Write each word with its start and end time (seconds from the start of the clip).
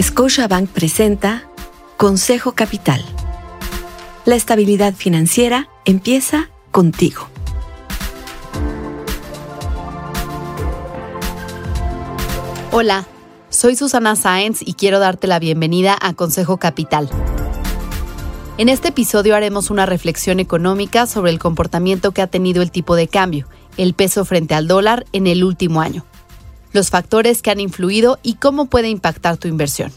Scotiabank 0.00 0.70
presenta 0.70 1.48
Consejo 1.96 2.52
Capital. 2.52 3.04
La 4.26 4.36
estabilidad 4.36 4.94
financiera 4.94 5.68
empieza 5.84 6.50
contigo. 6.70 7.26
Hola, 12.70 13.06
soy 13.48 13.74
Susana 13.74 14.14
Sáenz 14.14 14.62
y 14.64 14.74
quiero 14.74 15.00
darte 15.00 15.26
la 15.26 15.40
bienvenida 15.40 15.98
a 16.00 16.14
Consejo 16.14 16.58
Capital. 16.58 17.10
En 18.56 18.68
este 18.68 18.88
episodio 18.88 19.34
haremos 19.34 19.68
una 19.68 19.84
reflexión 19.84 20.38
económica 20.38 21.06
sobre 21.06 21.32
el 21.32 21.40
comportamiento 21.40 22.12
que 22.12 22.22
ha 22.22 22.28
tenido 22.28 22.62
el 22.62 22.70
tipo 22.70 22.94
de 22.94 23.08
cambio, 23.08 23.48
el 23.76 23.94
peso 23.94 24.24
frente 24.24 24.54
al 24.54 24.68
dólar 24.68 25.06
en 25.12 25.26
el 25.26 25.42
último 25.42 25.80
año, 25.80 26.04
los 26.78 26.90
factores 26.90 27.42
que 27.42 27.50
han 27.50 27.58
influido 27.58 28.20
y 28.22 28.34
cómo 28.34 28.66
puede 28.66 28.88
impactar 28.88 29.36
tu 29.36 29.48
inversión. 29.48 29.90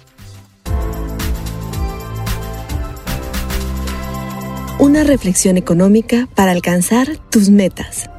Una 4.80 5.04
reflexión 5.04 5.58
económica 5.58 6.28
para 6.34 6.54
alcanzar 6.54 7.18
tus 7.30 7.52
metas. 7.52 8.10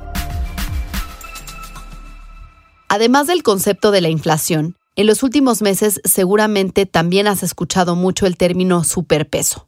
Además 2.89 3.27
del 3.27 3.43
concepto 3.43 3.91
de 3.91 4.01
la 4.01 4.11
inflación, 4.11 4.77
en 4.95 5.09
los 5.09 5.25
últimos 5.25 5.61
meses 5.61 6.01
seguramente 6.05 6.87
también 6.87 7.27
has 7.27 7.43
escuchado 7.43 7.97
mucho 7.97 8.27
el 8.27 8.37
término 8.37 8.85
superpeso. 8.85 9.67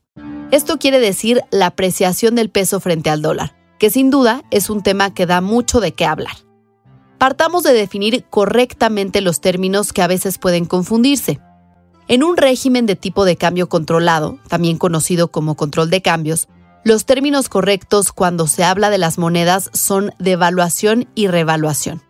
Esto 0.52 0.78
quiere 0.78 1.00
decir 1.00 1.40
la 1.50 1.66
apreciación 1.66 2.36
del 2.36 2.48
peso 2.48 2.78
frente 2.78 3.10
al 3.10 3.22
dólar, 3.22 3.56
que 3.80 3.90
sin 3.90 4.10
duda 4.10 4.44
es 4.52 4.70
un 4.70 4.84
tema 4.84 5.12
que 5.12 5.26
da 5.26 5.41
mucho 5.41 5.80
de 5.80 5.91
qué 5.91 6.06
hablar. 6.06 6.36
Partamos 7.25 7.62
de 7.62 7.72
definir 7.72 8.27
correctamente 8.28 9.22
los 9.22 9.41
términos 9.41 9.94
que 9.94 10.03
a 10.03 10.06
veces 10.06 10.36
pueden 10.36 10.67
confundirse. 10.67 11.41
En 12.06 12.22
un 12.22 12.36
régimen 12.36 12.84
de 12.84 12.97
tipo 12.97 13.25
de 13.25 13.36
cambio 13.36 13.66
controlado, 13.66 14.39
también 14.47 14.77
conocido 14.77 15.28
como 15.28 15.55
control 15.55 15.89
de 15.89 16.03
cambios, 16.03 16.48
los 16.84 17.06
términos 17.06 17.48
correctos 17.48 18.12
cuando 18.12 18.47
se 18.47 18.62
habla 18.62 18.91
de 18.91 18.98
las 18.98 19.16
monedas 19.16 19.70
son 19.72 20.12
devaluación 20.19 21.08
y 21.14 21.28
revaluación. 21.28 22.03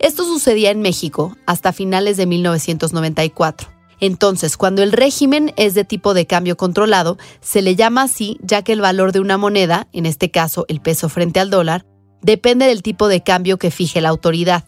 Esto 0.00 0.24
sucedía 0.24 0.72
en 0.72 0.82
México 0.82 1.36
hasta 1.46 1.72
finales 1.72 2.16
de 2.16 2.26
1994. 2.26 3.68
Entonces, 4.00 4.56
cuando 4.56 4.82
el 4.82 4.90
régimen 4.90 5.52
es 5.56 5.74
de 5.74 5.84
tipo 5.84 6.14
de 6.14 6.26
cambio 6.26 6.56
controlado, 6.56 7.16
se 7.40 7.62
le 7.62 7.76
llama 7.76 8.02
así 8.02 8.40
ya 8.42 8.62
que 8.62 8.72
el 8.72 8.80
valor 8.80 9.12
de 9.12 9.20
una 9.20 9.38
moneda, 9.38 9.86
en 9.92 10.04
este 10.04 10.32
caso 10.32 10.64
el 10.66 10.80
peso 10.80 11.08
frente 11.08 11.38
al 11.38 11.48
dólar, 11.48 11.86
depende 12.22 12.66
del 12.66 12.82
tipo 12.82 13.08
de 13.08 13.22
cambio 13.22 13.58
que 13.58 13.70
fije 13.70 14.00
la 14.00 14.08
autoridad. 14.08 14.64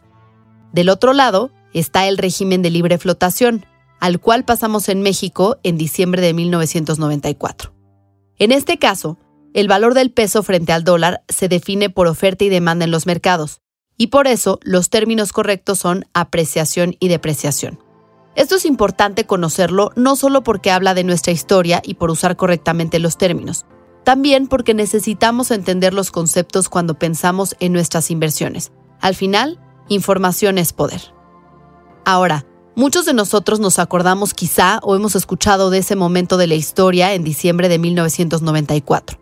Del 0.72 0.88
otro 0.88 1.12
lado 1.12 1.50
está 1.72 2.06
el 2.08 2.18
régimen 2.18 2.62
de 2.62 2.70
libre 2.70 2.98
flotación, 2.98 3.66
al 3.98 4.20
cual 4.20 4.44
pasamos 4.44 4.88
en 4.88 5.02
México 5.02 5.58
en 5.62 5.76
diciembre 5.76 6.22
de 6.22 6.32
1994. 6.32 7.72
En 8.38 8.52
este 8.52 8.78
caso, 8.78 9.18
el 9.52 9.68
valor 9.68 9.94
del 9.94 10.10
peso 10.12 10.42
frente 10.42 10.72
al 10.72 10.84
dólar 10.84 11.22
se 11.28 11.48
define 11.48 11.90
por 11.90 12.06
oferta 12.06 12.44
y 12.44 12.48
demanda 12.48 12.84
en 12.84 12.90
los 12.90 13.06
mercados, 13.06 13.60
y 13.96 14.06
por 14.06 14.26
eso 14.26 14.58
los 14.62 14.88
términos 14.88 15.32
correctos 15.32 15.78
son 15.78 16.06
apreciación 16.14 16.96
y 17.00 17.08
depreciación. 17.08 17.78
Esto 18.36 18.56
es 18.56 18.64
importante 18.64 19.26
conocerlo 19.26 19.92
no 19.96 20.16
solo 20.16 20.42
porque 20.42 20.70
habla 20.70 20.94
de 20.94 21.04
nuestra 21.04 21.32
historia 21.32 21.82
y 21.84 21.94
por 21.94 22.10
usar 22.10 22.36
correctamente 22.36 22.98
los 23.00 23.18
términos, 23.18 23.66
también 24.04 24.46
porque 24.46 24.74
necesitamos 24.74 25.50
entender 25.50 25.94
los 25.94 26.10
conceptos 26.10 26.68
cuando 26.68 26.98
pensamos 26.98 27.56
en 27.60 27.72
nuestras 27.72 28.10
inversiones. 28.10 28.72
Al 29.00 29.14
final, 29.14 29.60
información 29.88 30.58
es 30.58 30.72
poder. 30.72 31.00
Ahora, 32.04 32.47
muchos 32.75 33.06
de 33.06 33.14
nosotros 33.14 33.60
nos 33.60 33.78
acordamos 33.78 34.34
quizá 34.34 34.80
o 34.82 34.97
hemos 34.97 35.16
escuchado 35.16 35.70
de 35.70 35.78
ese 35.78 35.97
momento 35.97 36.36
de 36.36 36.47
la 36.47 36.54
historia 36.54 37.14
en 37.14 37.25
diciembre 37.25 37.69
de 37.69 37.78
1994. 37.78 39.19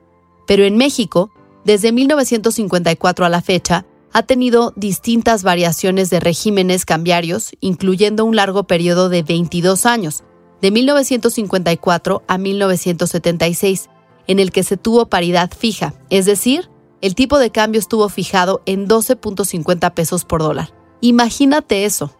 Pero 0.46 0.64
en 0.64 0.76
México, 0.76 1.30
desde 1.64 1.92
1954 1.92 3.26
a 3.26 3.28
la 3.28 3.42
fecha, 3.42 3.84
ha 4.12 4.22
tenido 4.22 4.72
distintas 4.76 5.42
variaciones 5.42 6.08
de 6.10 6.20
regímenes 6.20 6.86
cambiarios, 6.86 7.50
incluyendo 7.60 8.24
un 8.24 8.36
largo 8.36 8.64
periodo 8.64 9.08
de 9.08 9.22
22 9.22 9.84
años, 9.86 10.24
de 10.62 10.70
1954 10.70 12.22
a 12.26 12.38
1976, 12.38 13.90
en 14.28 14.38
el 14.38 14.52
que 14.52 14.62
se 14.62 14.76
tuvo 14.76 15.06
paridad 15.06 15.50
fija, 15.50 15.94
es 16.10 16.26
decir, 16.26 16.70
el 17.00 17.14
tipo 17.14 17.38
de 17.38 17.50
cambio 17.50 17.80
estuvo 17.80 18.08
fijado 18.08 18.62
en 18.66 18.88
12.50 18.88 19.94
pesos 19.94 20.24
por 20.24 20.42
dólar. 20.42 20.72
Imagínate 21.00 21.84
eso. 21.84 22.12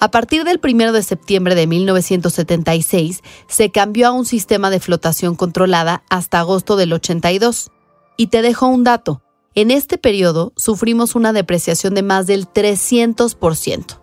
A 0.00 0.10
partir 0.10 0.44
del 0.44 0.60
1 0.62 0.92
de 0.92 1.02
septiembre 1.02 1.54
de 1.54 1.66
1976 1.66 3.22
se 3.46 3.70
cambió 3.70 4.08
a 4.08 4.12
un 4.12 4.26
sistema 4.26 4.70
de 4.70 4.80
flotación 4.80 5.36
controlada 5.36 6.02
hasta 6.10 6.40
agosto 6.40 6.76
del 6.76 6.92
82. 6.92 7.70
Y 8.16 8.28
te 8.28 8.42
dejo 8.42 8.66
un 8.66 8.84
dato. 8.84 9.22
En 9.54 9.70
este 9.70 9.98
periodo 9.98 10.52
sufrimos 10.56 11.14
una 11.14 11.32
depreciación 11.32 11.94
de 11.94 12.02
más 12.02 12.26
del 12.26 12.46
300%. 12.46 14.00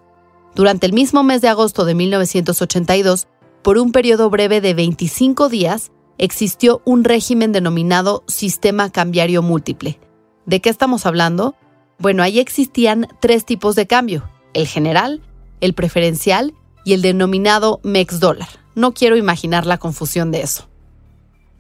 Durante 0.55 0.85
el 0.85 0.93
mismo 0.93 1.23
mes 1.23 1.41
de 1.41 1.49
agosto 1.49 1.85
de 1.85 1.95
1982, 1.95 3.27
por 3.61 3.77
un 3.77 3.91
periodo 3.91 4.29
breve 4.29 4.61
de 4.61 4.73
25 4.73 5.49
días, 5.49 5.91
existió 6.21 6.83
un 6.85 7.03
régimen 7.03 7.51
denominado 7.51 8.23
sistema 8.27 8.91
cambiario 8.91 9.41
múltiple. 9.41 9.99
¿De 10.45 10.61
qué 10.61 10.69
estamos 10.69 11.07
hablando? 11.07 11.55
Bueno, 11.97 12.21
ahí 12.21 12.39
existían 12.39 13.07
tres 13.19 13.43
tipos 13.43 13.75
de 13.75 13.87
cambio, 13.87 14.29
el 14.53 14.67
general, 14.67 15.23
el 15.61 15.73
preferencial 15.73 16.53
y 16.85 16.93
el 16.93 17.01
denominado 17.01 17.79
MEX 17.83 18.19
dólar. 18.19 18.49
No 18.75 18.93
quiero 18.93 19.17
imaginar 19.17 19.65
la 19.65 19.79
confusión 19.79 20.29
de 20.31 20.43
eso. 20.43 20.69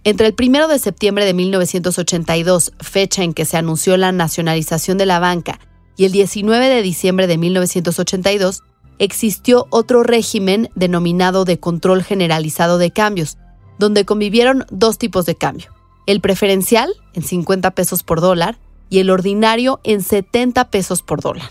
Entre 0.03 0.27
el 0.27 0.35
1 0.39 0.67
de 0.67 0.77
septiembre 0.77 1.25
de 1.25 1.33
1982, 1.33 2.73
fecha 2.79 3.23
en 3.23 3.33
que 3.33 3.45
se 3.45 3.57
anunció 3.57 3.97
la 3.97 4.11
nacionalización 4.11 4.99
de 4.99 5.07
la 5.07 5.17
banca, 5.17 5.59
y 5.97 6.05
el 6.05 6.11
19 6.11 6.69
de 6.69 6.81
diciembre 6.83 7.25
de 7.25 7.39
1982, 7.39 8.61
existió 8.99 9.65
otro 9.71 10.03
régimen 10.03 10.69
denominado 10.75 11.45
de 11.45 11.59
control 11.59 12.03
generalizado 12.03 12.77
de 12.77 12.91
cambios, 12.91 13.37
donde 13.81 14.05
convivieron 14.05 14.65
dos 14.71 14.97
tipos 14.97 15.25
de 15.25 15.35
cambio, 15.35 15.73
el 16.05 16.21
preferencial 16.21 16.93
en 17.13 17.23
50 17.23 17.71
pesos 17.71 18.03
por 18.03 18.21
dólar 18.21 18.57
y 18.89 18.99
el 18.99 19.09
ordinario 19.09 19.81
en 19.83 20.01
70 20.01 20.69
pesos 20.69 21.01
por 21.01 21.21
dólar. 21.21 21.49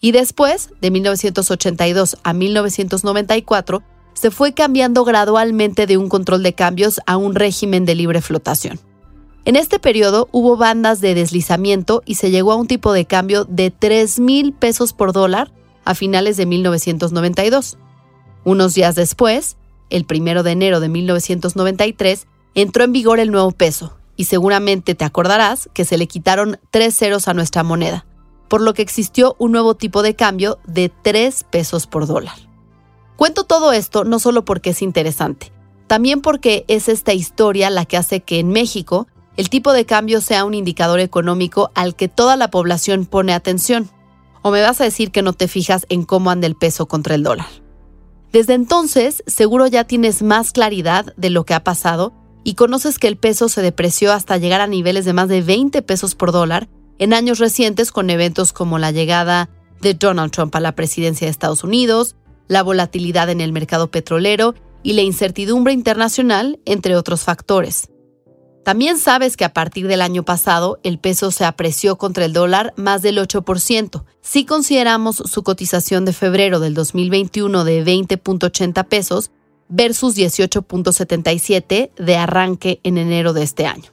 Y 0.00 0.12
después, 0.12 0.70
de 0.80 0.90
1982 0.90 2.18
a 2.22 2.32
1994, 2.32 3.82
se 4.14 4.30
fue 4.30 4.54
cambiando 4.54 5.04
gradualmente 5.04 5.86
de 5.86 5.96
un 5.96 6.08
control 6.08 6.42
de 6.42 6.54
cambios 6.54 7.00
a 7.06 7.16
un 7.16 7.34
régimen 7.34 7.84
de 7.84 7.96
libre 7.96 8.22
flotación. 8.22 8.78
En 9.44 9.56
este 9.56 9.78
periodo 9.78 10.28
hubo 10.32 10.56
bandas 10.56 11.00
de 11.00 11.14
deslizamiento 11.14 12.02
y 12.06 12.14
se 12.16 12.30
llegó 12.30 12.52
a 12.52 12.56
un 12.56 12.66
tipo 12.66 12.92
de 12.92 13.06
cambio 13.06 13.44
de 13.44 13.70
3 13.70 14.20
mil 14.20 14.52
pesos 14.52 14.92
por 14.92 15.12
dólar 15.12 15.52
a 15.84 15.94
finales 15.94 16.36
de 16.36 16.46
1992. 16.46 17.78
Unos 18.44 18.74
días 18.74 18.94
después, 18.94 19.56
el 19.90 20.06
1 20.10 20.42
de 20.42 20.50
enero 20.50 20.80
de 20.80 20.88
1993, 20.88 22.26
entró 22.54 22.84
en 22.84 22.92
vigor 22.92 23.20
el 23.20 23.30
nuevo 23.30 23.52
peso 23.52 23.96
y 24.16 24.24
seguramente 24.24 24.94
te 24.94 25.04
acordarás 25.04 25.68
que 25.74 25.84
se 25.84 25.98
le 25.98 26.06
quitaron 26.06 26.58
tres 26.70 26.96
ceros 26.96 27.28
a 27.28 27.34
nuestra 27.34 27.62
moneda, 27.62 28.06
por 28.48 28.60
lo 28.60 28.74
que 28.74 28.82
existió 28.82 29.36
un 29.38 29.52
nuevo 29.52 29.74
tipo 29.74 30.02
de 30.02 30.16
cambio 30.16 30.58
de 30.66 30.88
3 30.88 31.44
pesos 31.50 31.86
por 31.86 32.06
dólar. 32.06 32.36
Cuento 33.16 33.44
todo 33.44 33.72
esto 33.72 34.04
no 34.04 34.18
solo 34.18 34.44
porque 34.44 34.70
es 34.70 34.82
interesante, 34.82 35.52
también 35.86 36.20
porque 36.20 36.64
es 36.68 36.88
esta 36.88 37.12
historia 37.12 37.70
la 37.70 37.84
que 37.84 37.96
hace 37.96 38.20
que 38.20 38.38
en 38.38 38.48
México 38.48 39.06
el 39.36 39.50
tipo 39.50 39.72
de 39.72 39.84
cambio 39.84 40.20
sea 40.20 40.44
un 40.44 40.54
indicador 40.54 41.00
económico 41.00 41.70
al 41.74 41.94
que 41.94 42.08
toda 42.08 42.36
la 42.36 42.50
población 42.50 43.04
pone 43.04 43.34
atención. 43.34 43.90
¿O 44.42 44.50
me 44.50 44.62
vas 44.62 44.80
a 44.80 44.84
decir 44.84 45.10
que 45.10 45.22
no 45.22 45.32
te 45.32 45.48
fijas 45.48 45.86
en 45.88 46.04
cómo 46.04 46.30
anda 46.30 46.46
el 46.46 46.54
peso 46.54 46.86
contra 46.86 47.14
el 47.14 47.22
dólar? 47.22 47.48
Desde 48.32 48.54
entonces, 48.54 49.22
seguro 49.26 49.66
ya 49.66 49.84
tienes 49.84 50.22
más 50.22 50.52
claridad 50.52 51.14
de 51.16 51.30
lo 51.30 51.44
que 51.44 51.54
ha 51.54 51.64
pasado 51.64 52.12
y 52.44 52.54
conoces 52.54 52.98
que 52.98 53.08
el 53.08 53.16
peso 53.16 53.48
se 53.48 53.62
depreció 53.62 54.12
hasta 54.12 54.36
llegar 54.36 54.60
a 54.60 54.66
niveles 54.66 55.04
de 55.04 55.12
más 55.12 55.28
de 55.28 55.42
20 55.42 55.82
pesos 55.82 56.14
por 56.14 56.32
dólar 56.32 56.68
en 56.98 57.12
años 57.12 57.38
recientes 57.38 57.90
con 57.90 58.10
eventos 58.10 58.52
como 58.52 58.78
la 58.78 58.90
llegada 58.90 59.50
de 59.80 59.94
Donald 59.94 60.32
Trump 60.32 60.54
a 60.54 60.60
la 60.60 60.74
presidencia 60.74 61.26
de 61.26 61.30
Estados 61.30 61.64
Unidos, 61.64 62.16
la 62.48 62.62
volatilidad 62.62 63.30
en 63.30 63.40
el 63.40 63.52
mercado 63.52 63.90
petrolero 63.90 64.54
y 64.82 64.92
la 64.92 65.02
incertidumbre 65.02 65.72
internacional, 65.72 66.60
entre 66.64 66.96
otros 66.96 67.22
factores. 67.22 67.90
También 68.66 68.98
sabes 68.98 69.36
que 69.36 69.44
a 69.44 69.52
partir 69.52 69.86
del 69.86 70.02
año 70.02 70.24
pasado 70.24 70.80
el 70.82 70.98
peso 70.98 71.30
se 71.30 71.44
apreció 71.44 71.98
contra 71.98 72.24
el 72.24 72.32
dólar 72.32 72.74
más 72.76 73.00
del 73.00 73.16
8%, 73.18 74.02
si 74.22 74.44
consideramos 74.44 75.18
su 75.18 75.44
cotización 75.44 76.04
de 76.04 76.12
febrero 76.12 76.58
del 76.58 76.74
2021 76.74 77.62
de 77.62 77.84
20.80 77.84 78.84
pesos 78.86 79.30
versus 79.68 80.16
18.77 80.16 81.92
de 81.94 82.16
arranque 82.16 82.80
en 82.82 82.98
enero 82.98 83.32
de 83.34 83.44
este 83.44 83.66
año. 83.66 83.92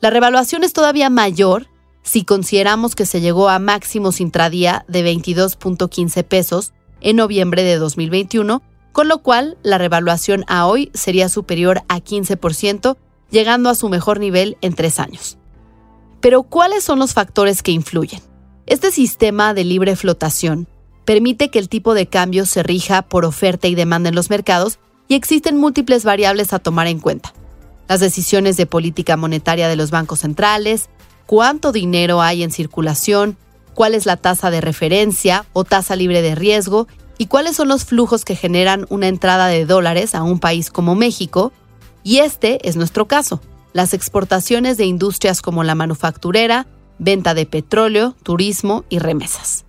La 0.00 0.10
revaluación 0.10 0.62
es 0.62 0.72
todavía 0.72 1.10
mayor 1.10 1.66
si 2.04 2.22
consideramos 2.22 2.94
que 2.94 3.06
se 3.06 3.20
llegó 3.20 3.48
a 3.48 3.58
máximos 3.58 4.20
intradía 4.20 4.84
de 4.86 5.04
22.15 5.04 6.22
pesos 6.22 6.72
en 7.00 7.16
noviembre 7.16 7.64
de 7.64 7.74
2021, 7.74 8.62
con 8.92 9.08
lo 9.08 9.18
cual 9.24 9.58
la 9.64 9.78
revaluación 9.78 10.44
a 10.46 10.68
hoy 10.68 10.92
sería 10.94 11.28
superior 11.28 11.82
a 11.88 11.98
15%, 11.98 12.96
llegando 13.30 13.70
a 13.70 13.74
su 13.74 13.88
mejor 13.88 14.20
nivel 14.20 14.56
en 14.60 14.74
tres 14.74 14.98
años. 14.98 15.38
Pero 16.20 16.42
¿cuáles 16.42 16.84
son 16.84 16.98
los 16.98 17.14
factores 17.14 17.62
que 17.62 17.72
influyen? 17.72 18.20
Este 18.66 18.90
sistema 18.90 19.54
de 19.54 19.64
libre 19.64 19.96
flotación 19.96 20.66
permite 21.04 21.50
que 21.50 21.58
el 21.58 21.68
tipo 21.68 21.94
de 21.94 22.08
cambio 22.08 22.46
se 22.46 22.62
rija 22.62 23.02
por 23.02 23.24
oferta 23.24 23.68
y 23.68 23.74
demanda 23.74 24.08
en 24.08 24.14
los 24.14 24.28
mercados 24.28 24.78
y 25.08 25.14
existen 25.14 25.56
múltiples 25.56 26.04
variables 26.04 26.52
a 26.52 26.58
tomar 26.58 26.88
en 26.88 26.98
cuenta. 26.98 27.32
Las 27.88 28.00
decisiones 28.00 28.56
de 28.56 28.66
política 28.66 29.16
monetaria 29.16 29.68
de 29.68 29.76
los 29.76 29.90
bancos 29.92 30.20
centrales, 30.20 30.88
cuánto 31.26 31.70
dinero 31.70 32.22
hay 32.22 32.42
en 32.42 32.50
circulación, 32.50 33.36
cuál 33.74 33.94
es 33.94 34.06
la 34.06 34.16
tasa 34.16 34.50
de 34.50 34.60
referencia 34.60 35.46
o 35.52 35.62
tasa 35.62 35.94
libre 35.94 36.22
de 36.22 36.34
riesgo 36.34 36.88
y 37.18 37.26
cuáles 37.26 37.56
son 37.56 37.68
los 37.68 37.84
flujos 37.84 38.24
que 38.24 38.34
generan 38.34 38.86
una 38.88 39.06
entrada 39.06 39.46
de 39.46 39.64
dólares 39.64 40.14
a 40.14 40.22
un 40.22 40.40
país 40.40 40.70
como 40.70 40.94
México. 40.94 41.52
Y 42.06 42.18
este 42.20 42.68
es 42.68 42.76
nuestro 42.76 43.08
caso, 43.08 43.40
las 43.72 43.92
exportaciones 43.92 44.76
de 44.76 44.84
industrias 44.84 45.42
como 45.42 45.64
la 45.64 45.74
manufacturera, 45.74 46.68
venta 47.00 47.34
de 47.34 47.46
petróleo, 47.46 48.14
turismo 48.22 48.84
y 48.88 49.00
remesas. 49.00 49.64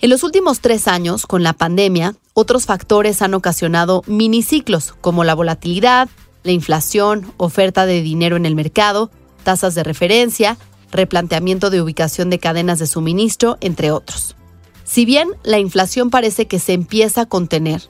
En 0.00 0.10
los 0.10 0.22
últimos 0.22 0.60
tres 0.60 0.86
años, 0.86 1.26
con 1.26 1.42
la 1.42 1.52
pandemia, 1.52 2.14
otros 2.32 2.66
factores 2.66 3.22
han 3.22 3.34
ocasionado 3.34 4.04
miniciclos 4.06 4.94
como 5.00 5.24
la 5.24 5.34
volatilidad, 5.34 6.08
la 6.44 6.52
inflación, 6.52 7.32
oferta 7.38 7.86
de 7.86 8.02
dinero 8.02 8.36
en 8.36 8.46
el 8.46 8.54
mercado, 8.54 9.10
tasas 9.42 9.74
de 9.74 9.82
referencia, 9.82 10.56
replanteamiento 10.92 11.70
de 11.70 11.82
ubicación 11.82 12.30
de 12.30 12.38
cadenas 12.38 12.78
de 12.78 12.86
suministro, 12.86 13.58
entre 13.60 13.90
otros. 13.90 14.36
Si 14.84 15.04
bien 15.04 15.30
la 15.42 15.58
inflación 15.58 16.08
parece 16.08 16.46
que 16.46 16.60
se 16.60 16.72
empieza 16.72 17.22
a 17.22 17.26
contener, 17.26 17.82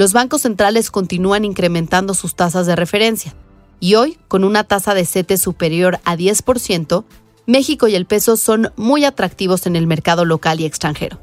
los 0.00 0.14
bancos 0.14 0.40
centrales 0.40 0.90
continúan 0.90 1.44
incrementando 1.44 2.14
sus 2.14 2.34
tasas 2.34 2.64
de 2.64 2.74
referencia. 2.74 3.34
Y 3.80 3.96
hoy, 3.96 4.16
con 4.28 4.44
una 4.44 4.64
tasa 4.64 4.94
de 4.94 5.04
CETE 5.04 5.36
superior 5.36 6.00
a 6.06 6.16
10%, 6.16 7.04
México 7.44 7.86
y 7.86 7.94
el 7.96 8.06
peso 8.06 8.38
son 8.38 8.72
muy 8.76 9.04
atractivos 9.04 9.66
en 9.66 9.76
el 9.76 9.86
mercado 9.86 10.24
local 10.24 10.58
y 10.58 10.64
extranjero. 10.64 11.20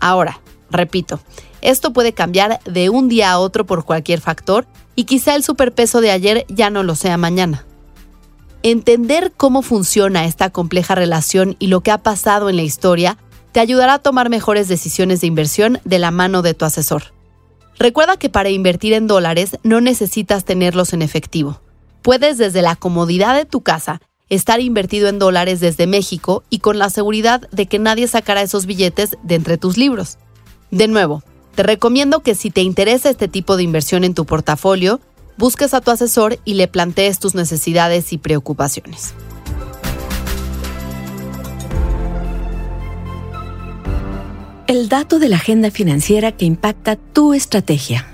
Ahora, 0.00 0.40
repito, 0.70 1.20
esto 1.60 1.92
puede 1.92 2.14
cambiar 2.14 2.60
de 2.64 2.88
un 2.88 3.10
día 3.10 3.32
a 3.32 3.38
otro 3.38 3.66
por 3.66 3.84
cualquier 3.84 4.22
factor 4.22 4.66
y 4.96 5.04
quizá 5.04 5.34
el 5.34 5.44
superpeso 5.44 6.00
de 6.00 6.10
ayer 6.10 6.46
ya 6.48 6.70
no 6.70 6.82
lo 6.82 6.94
sea 6.94 7.18
mañana. 7.18 7.66
Entender 8.62 9.34
cómo 9.36 9.60
funciona 9.60 10.24
esta 10.24 10.48
compleja 10.48 10.94
relación 10.94 11.54
y 11.58 11.66
lo 11.66 11.82
que 11.82 11.90
ha 11.90 11.98
pasado 11.98 12.48
en 12.48 12.56
la 12.56 12.62
historia 12.62 13.18
te 13.52 13.60
ayudará 13.60 13.92
a 13.92 13.98
tomar 13.98 14.30
mejores 14.30 14.68
decisiones 14.68 15.20
de 15.20 15.26
inversión 15.26 15.80
de 15.84 15.98
la 15.98 16.10
mano 16.10 16.40
de 16.40 16.54
tu 16.54 16.64
asesor. 16.64 17.12
Recuerda 17.80 18.18
que 18.18 18.28
para 18.28 18.50
invertir 18.50 18.92
en 18.92 19.06
dólares 19.06 19.56
no 19.62 19.80
necesitas 19.80 20.44
tenerlos 20.44 20.92
en 20.92 21.00
efectivo. 21.00 21.62
Puedes 22.02 22.36
desde 22.36 22.60
la 22.60 22.76
comodidad 22.76 23.34
de 23.34 23.46
tu 23.46 23.62
casa 23.62 24.02
estar 24.28 24.60
invertido 24.60 25.08
en 25.08 25.18
dólares 25.18 25.60
desde 25.60 25.86
México 25.86 26.44
y 26.50 26.58
con 26.58 26.78
la 26.78 26.90
seguridad 26.90 27.48
de 27.52 27.64
que 27.64 27.78
nadie 27.78 28.06
sacará 28.06 28.42
esos 28.42 28.66
billetes 28.66 29.16
de 29.22 29.34
entre 29.34 29.56
tus 29.56 29.78
libros. 29.78 30.18
De 30.70 30.88
nuevo, 30.88 31.22
te 31.54 31.62
recomiendo 31.62 32.20
que 32.20 32.34
si 32.34 32.50
te 32.50 32.60
interesa 32.60 33.08
este 33.08 33.28
tipo 33.28 33.56
de 33.56 33.62
inversión 33.62 34.04
en 34.04 34.12
tu 34.12 34.26
portafolio, 34.26 35.00
busques 35.38 35.72
a 35.72 35.80
tu 35.80 35.90
asesor 35.90 36.38
y 36.44 36.54
le 36.54 36.68
plantees 36.68 37.18
tus 37.18 37.34
necesidades 37.34 38.12
y 38.12 38.18
preocupaciones. 38.18 39.14
El 44.70 44.88
dato 44.88 45.18
de 45.18 45.28
la 45.28 45.34
agenda 45.34 45.72
financiera 45.72 46.30
que 46.30 46.44
impacta 46.44 46.94
tu 46.94 47.34
estrategia. 47.34 48.06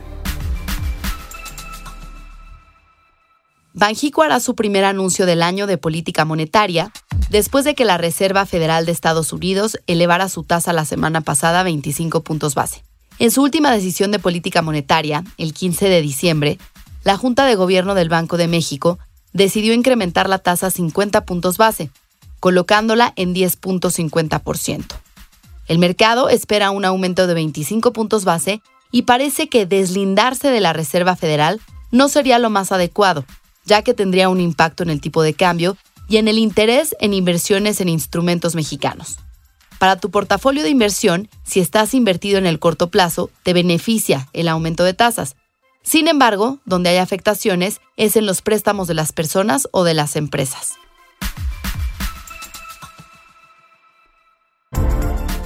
Banjico 3.74 4.22
hará 4.22 4.40
su 4.40 4.54
primer 4.54 4.86
anuncio 4.86 5.26
del 5.26 5.42
año 5.42 5.66
de 5.66 5.76
política 5.76 6.24
monetaria 6.24 6.92
después 7.28 7.66
de 7.66 7.74
que 7.74 7.84
la 7.84 7.98
Reserva 7.98 8.46
Federal 8.46 8.86
de 8.86 8.92
Estados 8.92 9.34
Unidos 9.34 9.78
elevara 9.86 10.30
su 10.30 10.44
tasa 10.44 10.72
la 10.72 10.86
semana 10.86 11.20
pasada 11.20 11.60
a 11.60 11.64
25 11.64 12.22
puntos 12.22 12.54
base. 12.54 12.82
En 13.18 13.30
su 13.30 13.42
última 13.42 13.70
decisión 13.70 14.10
de 14.10 14.18
política 14.18 14.62
monetaria, 14.62 15.24
el 15.36 15.52
15 15.52 15.90
de 15.90 16.00
diciembre, 16.00 16.58
la 17.04 17.18
Junta 17.18 17.44
de 17.44 17.54
Gobierno 17.54 17.94
del 17.94 18.08
Banco 18.08 18.38
de 18.38 18.48
México 18.48 18.98
decidió 19.34 19.74
incrementar 19.74 20.26
la 20.30 20.38
tasa 20.38 20.68
a 20.68 20.70
50 20.70 21.26
puntos 21.26 21.58
base, 21.58 21.90
colocándola 22.40 23.12
en 23.16 23.34
10.50%. 23.34 25.05
El 25.66 25.78
mercado 25.78 26.28
espera 26.28 26.70
un 26.70 26.84
aumento 26.84 27.26
de 27.26 27.34
25 27.34 27.92
puntos 27.92 28.24
base 28.24 28.62
y 28.90 29.02
parece 29.02 29.48
que 29.48 29.66
deslindarse 29.66 30.50
de 30.50 30.60
la 30.60 30.72
Reserva 30.72 31.16
Federal 31.16 31.60
no 31.90 32.08
sería 32.08 32.38
lo 32.38 32.50
más 32.50 32.72
adecuado, 32.72 33.24
ya 33.64 33.82
que 33.82 33.94
tendría 33.94 34.28
un 34.28 34.40
impacto 34.40 34.82
en 34.82 34.90
el 34.90 35.00
tipo 35.00 35.22
de 35.22 35.34
cambio 35.34 35.76
y 36.08 36.18
en 36.18 36.28
el 36.28 36.38
interés 36.38 36.94
en 37.00 37.14
inversiones 37.14 37.80
en 37.80 37.88
instrumentos 37.88 38.54
mexicanos. 38.54 39.18
Para 39.78 39.96
tu 39.96 40.10
portafolio 40.10 40.62
de 40.62 40.70
inversión, 40.70 41.28
si 41.44 41.60
estás 41.60 41.94
invertido 41.94 42.38
en 42.38 42.46
el 42.46 42.58
corto 42.58 42.90
plazo, 42.90 43.30
te 43.42 43.52
beneficia 43.52 44.28
el 44.32 44.48
aumento 44.48 44.84
de 44.84 44.94
tasas, 44.94 45.36
sin 45.86 46.08
embargo, 46.08 46.58
donde 46.64 46.90
hay 46.90 46.96
afectaciones 46.96 47.80
es 47.96 48.16
en 48.16 48.26
los 48.26 48.42
préstamos 48.42 48.88
de 48.88 48.94
las 48.94 49.12
personas 49.12 49.68
o 49.70 49.84
de 49.84 49.94
las 49.94 50.16
empresas. 50.16 50.74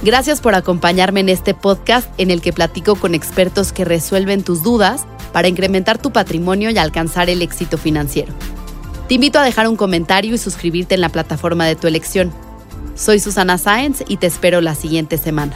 Gracias 0.03 0.41
por 0.41 0.55
acompañarme 0.55 1.19
en 1.19 1.29
este 1.29 1.53
podcast 1.53 2.09
en 2.17 2.31
el 2.31 2.41
que 2.41 2.53
platico 2.53 2.95
con 2.95 3.13
expertos 3.13 3.71
que 3.71 3.85
resuelven 3.85 4.43
tus 4.43 4.63
dudas 4.63 5.05
para 5.31 5.47
incrementar 5.47 5.99
tu 5.99 6.11
patrimonio 6.11 6.71
y 6.71 6.77
alcanzar 6.79 7.29
el 7.29 7.43
éxito 7.43 7.77
financiero. 7.77 8.33
Te 9.07 9.15
invito 9.15 9.37
a 9.37 9.43
dejar 9.43 9.67
un 9.67 9.75
comentario 9.75 10.33
y 10.33 10.39
suscribirte 10.39 10.95
en 10.95 11.01
la 11.01 11.09
plataforma 11.09 11.65
de 11.65 11.75
tu 11.75 11.85
elección. 11.85 12.31
Soy 12.95 13.19
Susana 13.19 13.59
Sáenz 13.59 14.03
y 14.07 14.17
te 14.17 14.25
espero 14.25 14.59
la 14.59 14.73
siguiente 14.73 15.19
semana. 15.19 15.55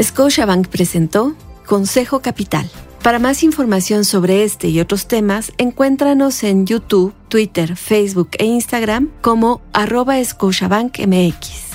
Scotiabank 0.00 0.68
presentó 0.68 1.34
Consejo 1.66 2.20
Capital. 2.20 2.70
Para 3.02 3.18
más 3.18 3.42
información 3.42 4.04
sobre 4.04 4.44
este 4.44 4.68
y 4.68 4.80
otros 4.80 5.08
temas, 5.08 5.52
encuéntranos 5.58 6.42
en 6.44 6.66
YouTube, 6.66 7.12
Twitter, 7.28 7.76
Facebook 7.76 8.30
e 8.38 8.44
Instagram 8.44 9.10
como 9.20 9.60
arroba 9.72 10.14
MX. 10.18 11.73